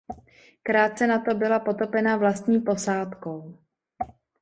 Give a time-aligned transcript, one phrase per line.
[0.63, 3.59] Krátce nato byla potopena vlastní posádkou.